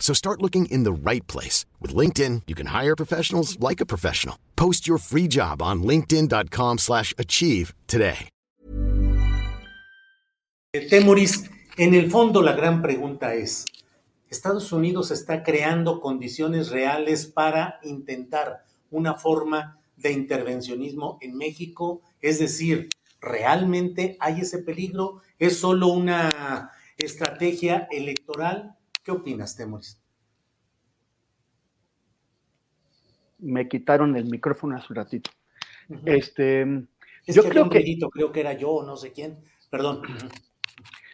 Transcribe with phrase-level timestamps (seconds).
[0.00, 1.66] So start looking in the right place.
[1.78, 4.36] With LinkedIn, you can hire professionals like a professional.
[4.56, 8.28] Post your free job on linkedin.com slash achieve today.
[10.72, 13.66] Temoris, en el fondo la gran pregunta es,
[14.30, 22.02] ¿Estados Unidos está creando condiciones reales para intentar una forma de intervencionismo en México?
[22.20, 22.88] Es decir,
[23.20, 25.22] ¿realmente hay ese peligro?
[25.40, 28.76] ¿Es solo una estrategia electoral?
[29.02, 30.00] ¿Qué opinas, Temoris?
[33.38, 35.30] Me quitaron el micrófono hace un ratito.
[35.88, 36.02] Uh -huh.
[36.18, 36.62] Este,
[37.26, 39.38] es yo que creo que grito, creo que era yo, no sé quién.
[39.70, 40.02] Perdón.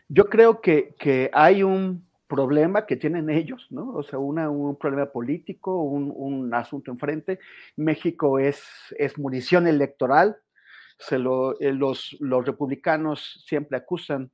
[0.08, 3.92] yo creo que, que hay un problema que tienen ellos, ¿no?
[3.94, 7.38] O sea, una, un problema político, un, un asunto enfrente.
[7.76, 8.62] México es,
[8.98, 10.36] es munición electoral.
[10.98, 14.30] Se lo, eh, los, los republicanos siempre acusan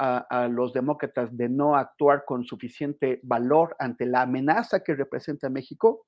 [0.00, 6.06] a, los demócratas de no actuar con suficiente valor ante la amenaza que representa México.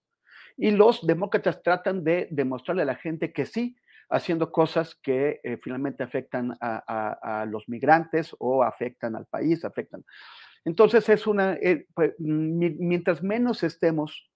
[0.57, 3.77] Y los demócratas tratan de demostrarle a la gente que sí,
[4.09, 10.05] haciendo cosas que eh, finalmente afectan a, los migrantes o afectan al país, afectan.
[10.65, 14.31] Entonces es una, eh, pues, mientras menos estemos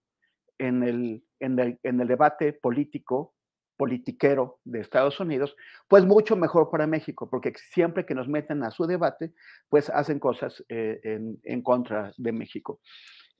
[0.59, 3.36] en el, en, el, en el debate político,
[3.77, 5.57] politiquero de Estados Unidos,
[5.89, 9.33] pues mucho mejor para México, porque siempre que nos meten a su debate,
[9.69, 12.81] pues hacen cosas eh, en, en, contra de México.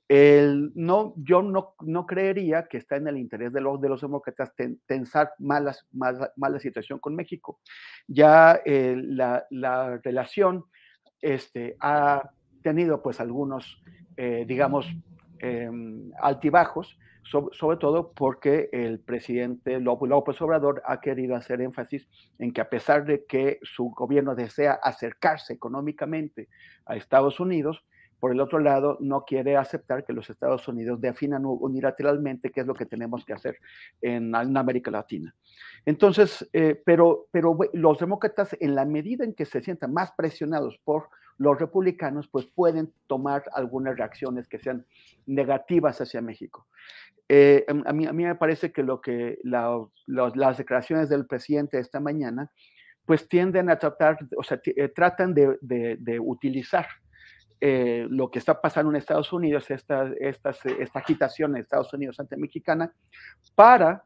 [0.07, 3.99] El, no, yo no, no, creería que está en el interés de los, de los
[3.99, 7.59] demócratas ten, tensar malas, mala, situación con México.
[8.07, 10.63] Ya eh, la, la, relación
[11.21, 12.29] este, ha
[12.63, 13.81] tenido pues algunos,
[14.15, 14.87] eh, digamos,
[15.39, 15.69] eh,
[16.21, 16.97] altibajos,
[17.29, 22.07] sobre, todo porque el presidente López Obrador ha querido hacer énfasis
[22.39, 26.47] en que a pesar de que su gobierno desea acercarse económicamente
[26.85, 27.83] a Estados Unidos,
[28.19, 32.67] por el otro lado, no quiere aceptar que los Estados Unidos definan unilateralmente qué es
[32.67, 33.57] lo que tenemos que hacer
[34.01, 35.35] en, en América Latina.
[35.85, 40.79] Entonces, eh, pero, pero los demócratas, en la medida en que se sientan más presionados
[40.83, 44.85] por los republicanos, pues pueden tomar algunas reacciones que sean
[45.27, 46.65] negativas hacia México.
[47.29, 51.99] Eh, a, mí, a, mí, me parece que, lo que las declaraciones del presidente esta
[51.99, 52.51] mañana,
[53.05, 56.87] pues tienden a tratar, o sea, eh, tratan de utilizar
[57.59, 62.19] eh, lo que está pasando en Estados Unidos, esta, esta, esta agitación en Estados Unidos
[62.19, 62.93] anti-mexicana,
[63.55, 64.03] para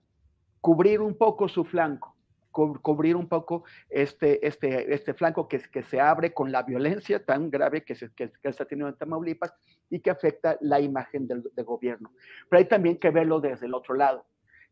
[0.61, 2.15] cubrir un poco su flanco,
[2.51, 7.49] cubrir un poco este, este, este flanco que, que se abre con la violencia tan
[7.49, 9.53] grave que se, que, que está teniendo en Tamaulipas
[9.89, 12.11] y que afecta la imagen del, del, gobierno.
[12.49, 14.25] Pero hay también que verlo desde el otro lado.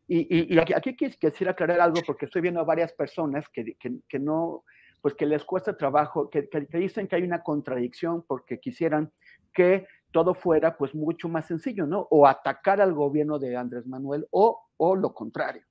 [0.06, 3.76] Y, y, y aquí, aquí, quisiera aclarar algo porque estoy viendo a varias personas que,
[3.76, 4.64] que no,
[5.00, 9.12] pues que les cuesta trabajo, que, que, que, dicen que hay una contradicción porque quisieran
[9.52, 12.06] que todo fuera pues mucho más sencillo, ¿no?
[12.10, 15.62] O atacar al gobierno de Andrés Manuel o, o lo contrario.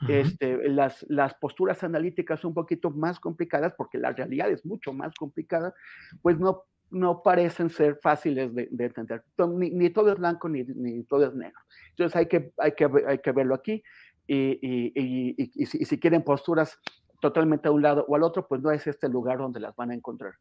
[0.00, 0.10] Uh -huh.
[0.10, 4.92] este, las, las posturas analíticas son un poquito más complicadas porque la realidad es mucho
[4.92, 5.74] más complicada,
[6.20, 9.24] pues no, no parecen ser fáciles de, de entender.
[9.56, 11.58] Ni, ni, todo es blanco ni, ni, todo es negro.
[11.90, 13.82] Entonces hay que, hay que, hay que verlo aquí
[14.26, 16.78] y, y, y, y si, si quieren posturas
[17.26, 19.90] totalmente a un lado o al otro, pues no es este lugar donde las van
[19.90, 20.34] a encontrar.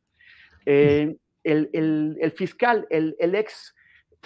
[0.65, 3.75] Eh, el, el, el, fiscal, el, el ex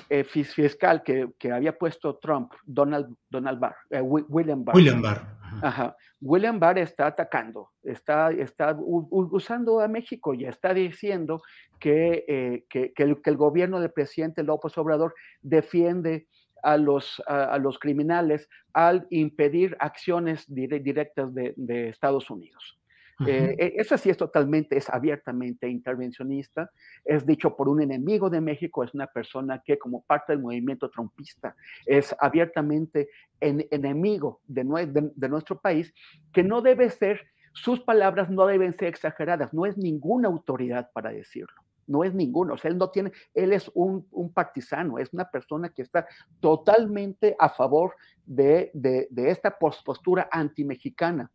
[0.10, 4.76] eh, fiscal que, que, había puesto Trump, Donald, Donald Barr, eh, William Barr.
[4.76, 5.22] William Barr.
[5.62, 5.96] Ajá.
[6.22, 11.42] William Barr está atacando, está, está usando a México y está diciendo
[11.80, 16.28] que, eh, que, que, el, que, el, gobierno del presidente López Obrador defiende
[16.64, 22.80] a los, a, a los criminales al impedir acciones dire, directas de, de, Estados Unidos.
[23.28, 26.72] Eh, esa sí es totalmente, es abiertamente intervencionista,
[27.04, 30.90] es dicho por un enemigo de México, es una persona que como parte del movimiento
[30.90, 31.54] trompista
[31.86, 33.10] es abiertamente
[33.42, 35.94] enemigo de, de nuestro país,
[36.32, 41.12] que no debe ser, sus palabras no deben ser exageradas, no es ninguna autoridad para
[41.12, 45.12] decirlo no es ninguno, o sea, él no tiene, él es un, un partisano, es
[45.12, 46.08] una persona que está
[46.40, 47.96] totalmente a favor
[48.26, 51.30] de, de, de esta postura anti-mexicana.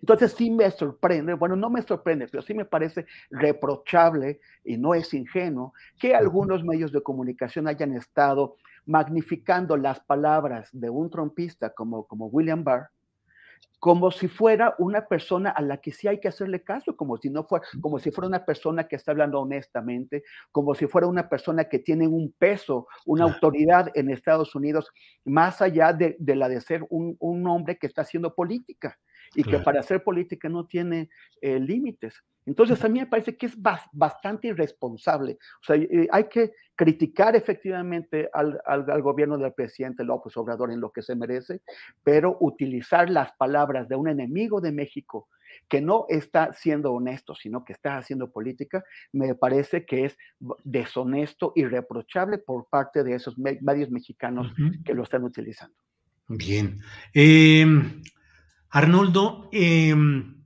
[0.00, 4.94] Entonces sí me sorprende, bueno, no me sorprende, pero sí me parece reprochable y no
[4.94, 8.56] es ingenuo que algunos medios de comunicación hayan estado
[8.86, 12.90] magnificando las palabras de un trompista como, como William Barr,
[13.78, 17.30] como si fuera una persona a la que sí hay que hacerle caso, como si
[17.30, 21.28] no fuera, como si fuera una persona que está hablando honestamente, como si fuera una
[21.28, 24.90] persona que tiene un peso, una autoridad en Estados Unidos,
[25.24, 28.98] más allá de, la de ser un, un hombre que está haciendo política
[29.34, 31.10] y que para hacer política no tiene
[31.40, 32.22] eh, límites.
[32.46, 33.54] Entonces a mí me parece que es
[33.92, 35.38] bastante irresponsable.
[35.60, 40.80] O sea, eh, hay que criticar efectivamente al, al, gobierno del presidente López Obrador en
[40.80, 41.60] lo que se merece,
[42.02, 45.28] pero utilizar las palabras de un enemigo de México
[45.68, 50.16] que no está siendo honesto, sino que está haciendo política, me parece que es
[50.64, 54.52] deshonesto y reprochable por parte de esos medios mexicanos
[54.84, 55.76] que lo están utilizando.
[56.28, 56.80] Bien.
[57.12, 57.66] Eh,
[58.70, 60.44] Arnoldo, em,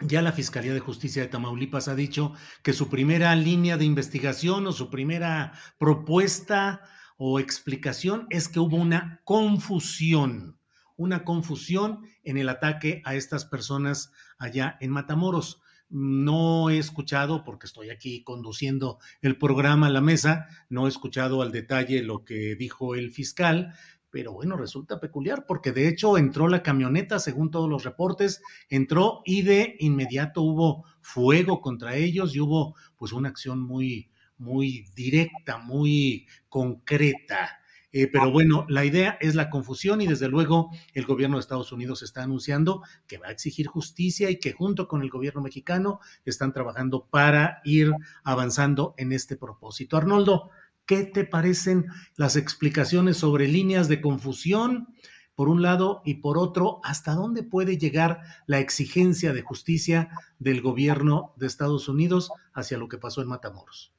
[0.00, 2.32] ya la Fiscalía de Justicia de Tamaulipas ha dicho
[2.62, 6.82] que su primera línea de investigación o su primera propuesta
[7.16, 10.60] o explicación es que hubo una confusión,
[10.96, 15.60] una confusión en el ataque a estas personas allá en Matamoros.
[15.90, 21.42] No he escuchado, porque estoy aquí conduciendo el programa a la mesa, no he escuchado
[21.42, 23.74] al detalle lo que dijo el fiscal,
[24.18, 29.22] pero bueno, resulta peculiar porque de hecho entró la camioneta, según todos los reportes, entró
[29.24, 35.58] y de inmediato hubo fuego contra ellos y hubo pues una acción muy, muy directa,
[35.58, 37.60] muy concreta.
[37.92, 41.70] Eh, pero bueno, la idea es la confusión y desde luego el gobierno de Estados
[41.70, 46.00] Unidos está anunciando que va a exigir justicia y que junto con el gobierno mexicano
[46.24, 47.92] están trabajando para ir
[48.24, 49.96] avanzando en este propósito.
[49.96, 50.50] Arnoldo,
[50.88, 51.84] ¿Qué te parecen
[52.16, 54.88] las explicaciones sobre líneas de confusión,
[55.34, 60.08] por un lado, y por otro, hasta dónde puede llegar la exigencia de justicia
[60.38, 63.92] del gobierno de Estados Unidos hacia lo que pasó en Matamoros?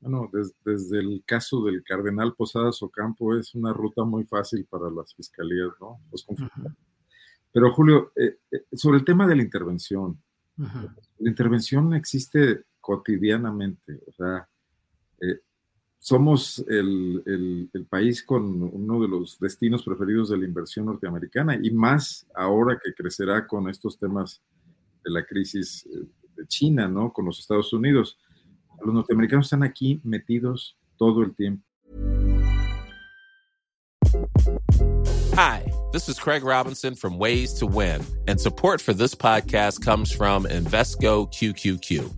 [0.00, 0.30] Bueno,
[0.64, 5.70] desde, el caso del cardenal Posadas Ocampo es una ruta muy fácil para las fiscalías,
[5.80, 5.98] ¿no?
[7.50, 10.22] Pero Julio, eh, eh, sobre el tema de la intervención,
[10.58, 14.46] la intervención existe cotidianamente, o sea,
[15.22, 15.40] eh,
[16.08, 22.26] somos el, país con uno de los destinos preferidos de la inversión norteamericana y más
[22.34, 24.40] ahora que crecerá con estos temas
[25.04, 27.12] de la crisis eh, de China, ¿no?
[27.12, 28.18] Con los Estados Unidos.
[28.82, 31.62] Los norteamericanos están aquí metidos todo el tiempo.
[35.34, 40.10] Hi, this is Craig Robinson from Ways to Win, and support for this podcast comes
[40.10, 42.17] from Invesco QQQ.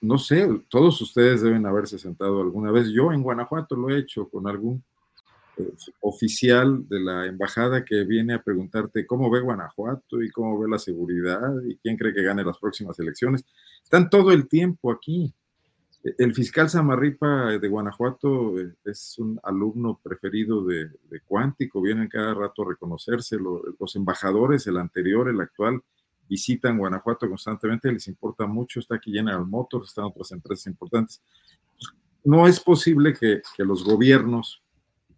[0.00, 2.88] No sé, todos ustedes deben haberse sentado alguna vez.
[2.88, 4.82] Yo en Guanajuato lo he hecho con algún
[5.56, 10.68] eh, oficial de la embajada que viene a preguntarte cómo ve Guanajuato y cómo ve
[10.68, 13.44] la seguridad y quién cree que gane las próximas elecciones.
[13.82, 15.32] Están todo el tiempo aquí.
[16.02, 22.08] E, el fiscal Samarripa de Guanajuato eh, es un alumno preferido de, de Cuántico, vienen
[22.08, 23.36] cada rato a reconocerse.
[23.38, 25.80] Los embajadores, el anterior, el actual,
[26.28, 31.22] visitan Guanajuato constantemente, les importa mucho, está aquí General Motors, están otras empresas importantes.
[32.24, 34.62] No es posible que, los gobiernos,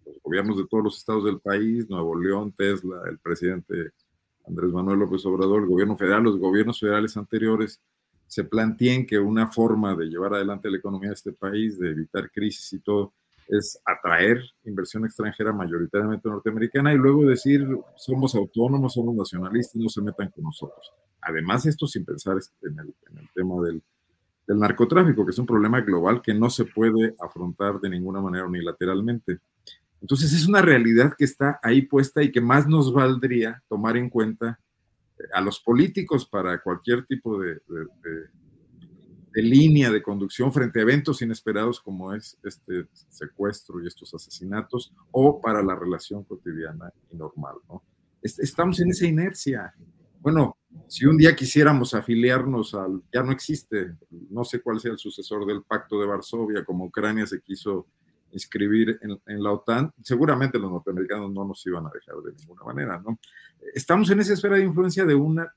[0.04, 3.92] los gobiernos de todos los estados del país, Nuevo León, Tesla, el presidente
[4.46, 7.80] Andrés Manuel López Obrador, el gobierno federal, los gobiernos federales anteriores,
[8.26, 12.30] se planteen que una forma de llevar adelante la economía de este país, de evitar
[12.30, 13.12] crisis y todo,
[13.48, 20.02] es atraer inversión extranjera mayoritariamente norteamericana y luego decir somos autónomos, somos nacionalistas, no se
[20.02, 20.92] metan con nosotros.
[21.20, 22.94] Además, esto sin pensar en el,
[23.34, 23.82] tema del,
[24.46, 28.46] del, narcotráfico, que es un problema global que no se puede afrontar de ninguna manera
[28.46, 29.40] unilateralmente.
[30.00, 34.10] Entonces es una realidad que está ahí puesta y que más nos valdría tomar en
[34.10, 34.60] cuenta
[35.32, 37.60] a los políticos para cualquier tipo de,
[39.42, 45.40] línea de conducción frente a eventos inesperados como es este secuestro y estos asesinatos o
[45.40, 47.56] para la relación cotidiana y normal.
[47.68, 47.82] ¿no?
[48.22, 49.74] Estamos en esa inercia.
[50.20, 50.56] Bueno,
[50.88, 53.94] si un día quisiéramos afiliarnos al, ya no existe,
[54.30, 57.86] no sé cuál sea el sucesor del Pacto de Varsovia, como Ucrania se quiso
[58.32, 63.00] inscribir en, la OTAN, seguramente los norteamericanos no nos iban a dejar de ninguna manera,
[63.00, 63.18] ¿no?
[63.74, 65.54] Estamos en esa esfera de influencia de una,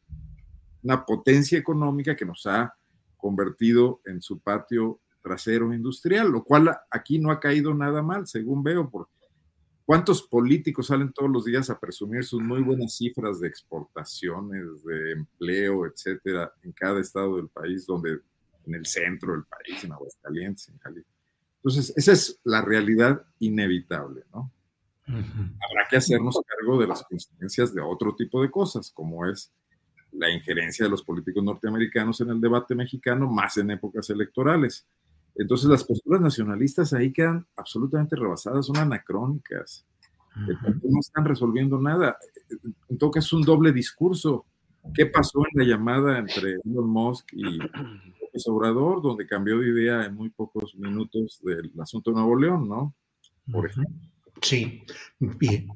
[0.83, 2.73] una potencia económica que nos ha
[3.19, 8.63] convertido en su patio trasero industrial, lo cual aquí no ha caído nada mal, según
[8.63, 9.09] veo, por
[9.85, 15.11] cuántos políticos salen todos los días a presumir sus muy buenas cifras de exportaciones, de
[15.11, 18.19] empleo, etcétera, en cada estado del país, donde
[18.65, 21.19] en el centro del país, en Aguascalientes, en Jalisco
[21.59, 24.51] entonces, esa es la realidad inevitable, ¿no?
[25.07, 29.51] Habrá que hacernos cargo de las consecuencias de otro tipo de cosas, como es
[30.11, 34.87] la injerencia de los políticos norteamericanos en el debate mexicano, más en épocas electorales.
[35.35, 39.85] Entonces, las posturas nacionalistas ahí quedan absolutamente rebasadas, son anacrónicas.
[40.35, 42.17] No están resolviendo nada.
[42.87, 44.45] En todo caso, es un doble discurso.
[44.93, 47.59] ¿Qué pasó en la llamada entre Elon Musk y
[48.47, 52.95] Obrador, donde cambió de idea en muy pocos minutos del asunto de Nuevo León, ¿no?
[53.51, 53.95] Por ejemplo.
[54.41, 54.83] Sí,
[55.19, 55.67] bien.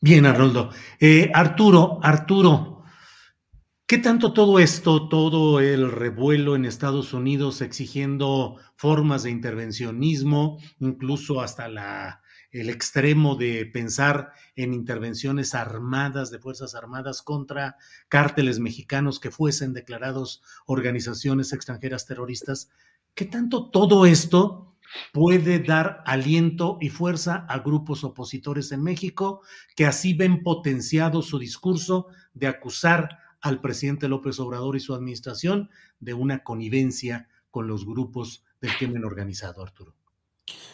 [0.00, 0.70] Bien, Arnoldo.
[0.98, 2.71] Eh, Arturo, Arturo,
[3.92, 11.42] ¿qué tanto todo esto, todo el revuelo en Estados Unidos exigiendo formas de intervencionismo, incluso
[11.42, 11.66] hasta
[12.52, 17.76] el extremo de pensar en intervenciones armadas de Fuerzas Armadas contra
[18.08, 22.70] cárteles mexicanos que fuesen declarados organizaciones extranjeras terroristas,
[23.14, 24.74] ¿qué tanto todo esto
[25.12, 29.42] puede dar aliento y fuerza a grupos opositores en México
[29.76, 35.68] que así ven potenciado su discurso de acusar al presidente López Obrador y su administración
[36.00, 39.94] de una connivencia con los grupos del crimen organizado, Arturo?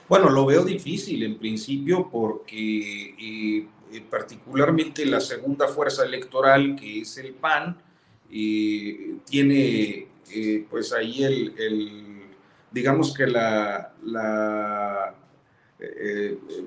[0.08, 7.00] Bueno, lo veo difícil en principio porque eh, eh, particularmente la segunda fuerza electoral, que
[7.00, 7.76] es el PAN,
[8.30, 10.08] eh, tiene
[10.68, 12.26] pues ahí el,
[12.70, 13.94] digamos que la,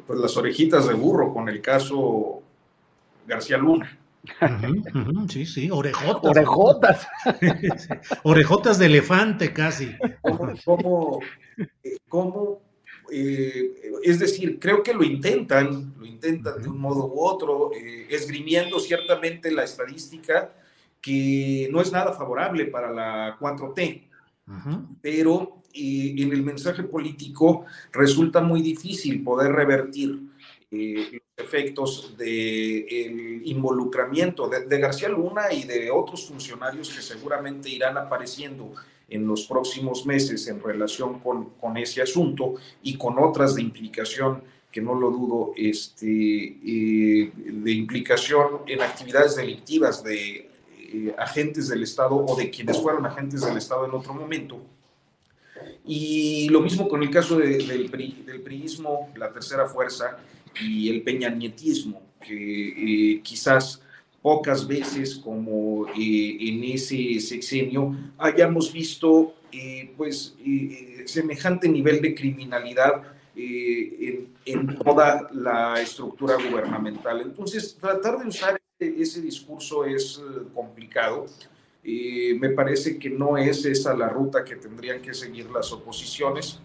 [0.08, 2.42] pues las orejitas de burro con el caso
[3.28, 4.01] García Luna.
[5.30, 6.32] Sí, sí, orejotas.
[6.32, 7.08] Orejotas.
[8.24, 9.96] orejotas de elefante casi.
[10.66, 11.20] ¿Cómo,
[12.08, 12.62] cómo
[13.12, 13.74] eh,
[14.04, 18.80] es decir, creo que lo intentan, lo intentan de un modo u otro, eh, esgrimiendo
[18.80, 20.54] ciertamente la estadística
[21.02, 24.08] que no es nada favorable para la 4T,
[25.02, 30.22] pero eh, en el mensaje político resulta muy difícil poder revertir
[31.42, 38.74] efectos del involucramiento de García Luna y de otros funcionarios que seguramente irán apareciendo
[39.10, 44.42] en los próximos meses en relación con, con ese asunto y con otras de implicación
[44.72, 51.84] que no lo dudo, este, eh, de implicación en actividades delictivas de eh, agentes del
[51.84, 54.62] Estado o de quienes fueron agentes del Estado en otro momento.
[55.86, 60.20] Y lo mismo con el caso del, del priismo, la tercera fuerza
[60.60, 63.82] y el peñanietismo, que eh, quizás
[64.22, 72.16] pocas veces como eh, en ese sexenio hayamos visto eh, pues eh, semejante nivel de
[72.16, 73.04] criminalidad
[73.34, 77.22] en, toda la estructura gubernamental.
[77.22, 80.22] Entonces, tratar de usar ese discurso es
[80.54, 81.26] complicado.
[81.84, 86.60] me parece que no es esa la ruta que tendrían que seguir las oposiciones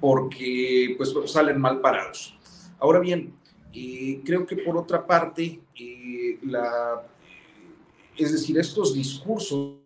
[0.00, 2.37] porque pues salen mal parados.
[2.80, 3.34] Ahora bien,
[4.24, 5.60] creo que por otra parte,
[6.42, 7.02] la,
[8.16, 9.76] es decir, estos discursos,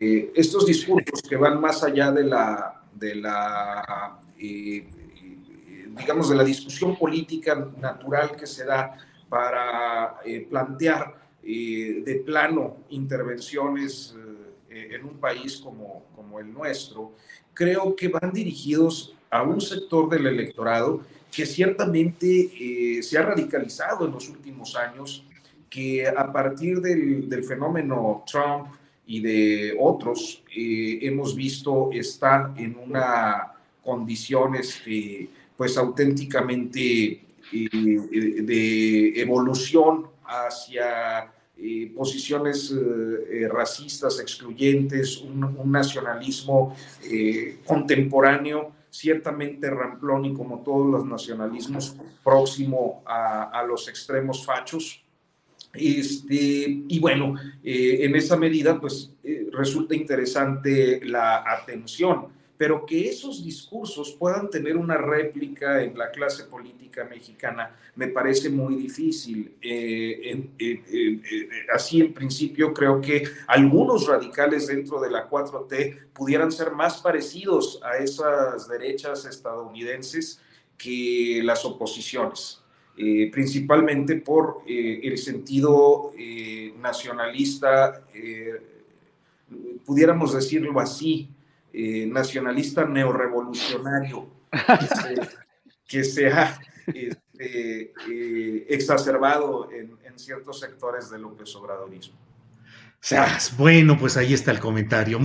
[0.00, 4.88] eh, estos discursos que van más allá de la, de la eh,
[5.98, 8.96] digamos, de la discusión política natural que se da
[9.28, 14.16] para eh, plantear de plano intervenciones
[14.70, 17.12] en un país como, como el nuestro,
[17.52, 21.00] creo que van dirigidos a un sector del electorado
[21.34, 25.24] que ciertamente eh, se ha radicalizado en los últimos años,
[25.68, 28.68] que a partir del, fenómeno Trump
[29.08, 37.20] y de otros, eh, hemos visto está en una condición este, pues auténticamente
[37.52, 41.32] eh, de evolución hacia
[41.96, 42.74] posiciones
[43.48, 46.76] racistas, excluyentes, un, nacionalismo
[47.64, 55.02] contemporáneo ciertamente ramplón y como todos los nacionalismos próximo a, los extremos fachos.
[55.72, 57.34] Este, y bueno,
[57.64, 62.28] eh, en esa medida, pues eh, resulta interesante la atención
[62.64, 68.48] pero que esos discursos puedan tener una réplica en la clase política mexicana me parece
[68.48, 69.54] muy difícil.
[69.60, 70.48] Eh,
[71.74, 77.82] así en principio creo que algunos radicales dentro de la 4T pudieran ser más parecidos
[77.82, 80.40] a esas derechas estadounidenses
[80.78, 82.62] que las oposiciones.
[82.96, 86.12] Eh, principalmente por eh, el sentido
[86.78, 88.00] nacionalista,
[89.84, 91.28] pudiéramos decirlo así,
[91.76, 94.28] eh, nacionalista neorevolucionario
[95.88, 102.14] que se, ha este, eh, exacerbado en, en, ciertos sectores del López Obradorismo.
[103.58, 105.18] Bueno, pues ahí está el comentario.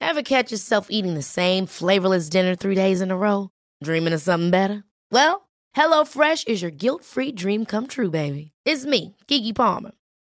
[0.00, 3.50] Ever catch yourself eating the same flavorless dinner three days in a row?
[3.82, 4.84] Dreaming of something better?
[5.10, 8.52] Well, HelloFresh is your guilt-free dream come true, baby.
[8.64, 9.90] It's me, Kiki Palmer.